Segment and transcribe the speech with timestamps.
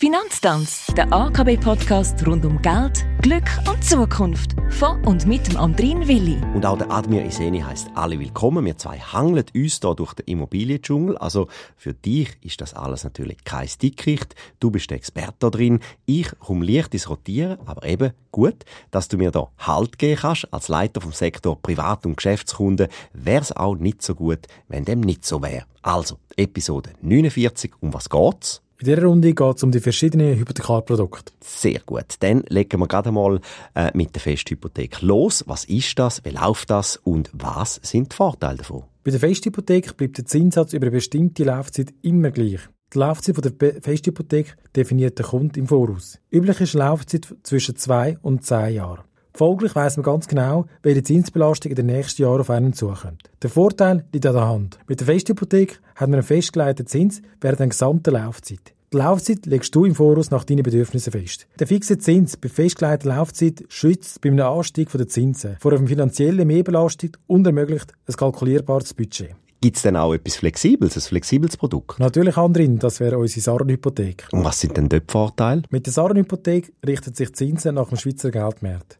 [0.00, 4.54] Finanztanz, der AKB-Podcast rund um Geld, Glück und Zukunft.
[4.70, 6.40] Von und mit dem Andrin Willi.
[6.54, 8.64] Und auch der Admir Iseni heißt alle willkommen.
[8.64, 11.18] Wir zwei hangeln uns hier durch den Immobiliendschungel.
[11.18, 14.36] Also für dich ist das alles natürlich kein Dickicht.
[14.60, 15.80] Du bist der Experte drin.
[16.06, 20.54] Ich komme leicht ins Rotieren, aber eben gut, dass du mir da Halt geben kannst.
[20.54, 25.00] Als Leiter vom Sektor Privat- und Geschäftskunden wäre es auch nicht so gut, wenn dem
[25.00, 25.64] nicht so wäre.
[25.82, 27.72] Also, Episode 49.
[27.80, 28.62] Um was geht's?
[28.80, 31.32] In dieser Runde geht es um die verschiedenen Hypothekarprodukte.
[31.40, 32.14] Sehr gut.
[32.20, 33.40] Dann legen wir gerade mal
[33.74, 35.42] äh, mit der Festhypothek los.
[35.48, 36.24] Was ist das?
[36.24, 36.96] Wie läuft das?
[36.96, 38.84] Und was sind die Vorteile davon?
[39.02, 42.60] Bei der Festhypothek bleibt der Zinssatz über eine bestimmte Laufzeit immer gleich.
[42.94, 46.20] Die Laufzeit der Festhypothek definiert der Kunde im Voraus.
[46.30, 49.07] Üblich ist eine Laufzeit zwischen zwei und zehn Jahren.
[49.34, 53.30] Folglich weiss man ganz genau, welche Zinsbelastung in den nächsten Jahren auf einen zukommt.
[53.42, 54.78] Der Vorteil liegt an der Hand.
[54.88, 58.74] Mit der Festhypothek hat man einen festgelegten Zins während der gesamten Laufzeit.
[58.92, 61.46] Die Laufzeit legst du im Voraus nach deinen Bedürfnissen fest.
[61.58, 66.46] Der fixe Zins bei festgelegter Laufzeit schützt bei einem Anstieg der Zinsen vor einer finanziellen
[66.46, 69.34] Mehrbelastung und ermöglicht ein kalkulierbares Budget.
[69.60, 71.98] Gibt es denn auch etwas Flexibles, ein flexibles Produkt?
[71.98, 74.28] Natürlich, Andrin, das wäre unsere Sarenhypothek.
[74.30, 75.62] Und was sind denn dort die Vorteile?
[75.70, 78.98] Mit der Sarenhypothek richtet sich Zinsen nach dem Schweizer Geldmarkt.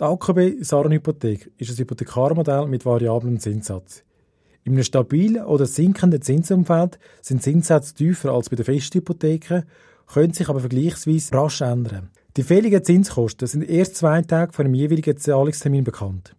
[0.00, 4.02] Die AKB Sarenhypothek ist ein Hypothekarmodell mit variablem Zinssatz.
[4.64, 9.64] In einem stabilen oder sinkenden Zinsumfeld sind Zinssätze tiefer als bei den Festhypotheken,
[10.06, 12.08] können sich aber vergleichsweise rasch ändern.
[12.38, 16.34] Die fälligen Zinskosten sind erst zwei Tage vor dem jeweiligen Zahlungstermin bekannt.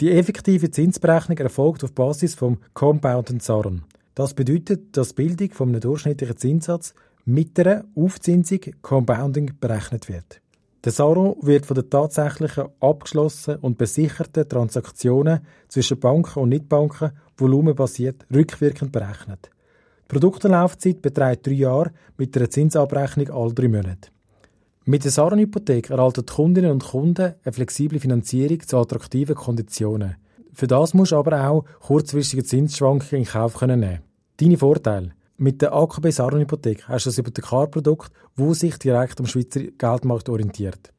[0.00, 3.84] Die effektive Zinsberechnung erfolgt auf Basis vom Compounded Saren.
[4.16, 10.40] Das bedeutet, dass die Bildung von einem durchschnittlichen Zinssatz mit einer Aufzinsung Compounding berechnet wird.
[10.84, 18.24] Der Saro wird von den tatsächlichen abgeschlossenen und besicherten Transaktionen zwischen Banken und Nichtbanken volumenbasiert
[18.32, 19.50] rückwirkend berechnet.
[20.04, 24.10] Die Produktenlaufzeit beträgt drei Jahre mit einer Zinsabrechnung alle drei Monate.
[24.84, 30.16] Mit der Sarenhypothek erhalten die Kundinnen und Kunden eine flexible Finanzierung zu attraktiven Konditionen.
[30.54, 33.98] Für das musst du aber auch kurzfristige Zinsschwankungen in Kauf nehmen.
[34.38, 35.12] Deine Vorteile.
[35.40, 40.92] Mit der AKB Sarenhypothek hast du ein Hypothekarprodukt, das sich direkt am Schweizer Geldmarkt orientiert.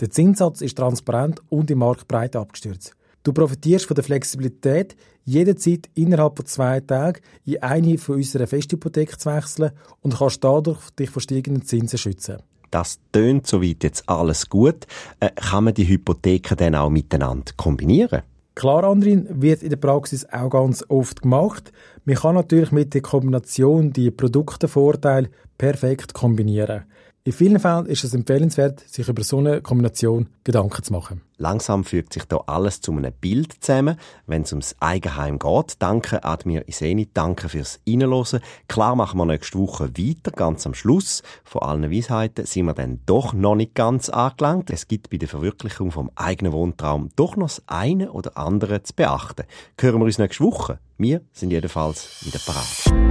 [0.00, 2.92] Der Zinssatz ist transparent und im Markt breit abgestürzt.
[3.22, 4.94] Du profitierst von der Flexibilität,
[5.24, 9.70] jederzeit innerhalb von zwei Tagen in eine von unseren Festhypotheken zu wechseln
[10.02, 12.42] und kannst dadurch dich vor steigenden Zinsen schützen.
[12.70, 14.86] Das tönt soweit jetzt alles gut.
[15.18, 18.20] Äh, kann man die Hypotheken dann auch miteinander kombinieren?
[18.58, 21.70] Klar, Andrin, wird in der Praxis auch ganz oft gemacht.
[22.04, 26.82] Man kann natürlich mit der Kombination die Produktevorteile perfekt kombinieren.
[27.28, 31.20] In vielen Fällen ist es empfehlenswert, sich über so eine Kombination Gedanken zu machen.
[31.36, 35.74] Langsam fügt sich da alles zu einem Bild zusammen, wenn es ums Eigenheim geht.
[35.78, 38.40] Danke, Admir Iseni, danke fürs Reinhören.
[38.66, 41.22] Klar machen wir nächste Woche weiter, ganz am Schluss.
[41.44, 44.70] Von allen Weisheiten sind wir dann doch noch nicht ganz angelangt.
[44.70, 48.94] Es gibt bei der Verwirklichung vom eigenen Wohntraum doch noch das eine oder andere zu
[48.94, 49.44] beachten.
[49.78, 50.78] Hören wir uns nächste Woche.
[50.96, 53.07] Wir sind jedenfalls wieder parat.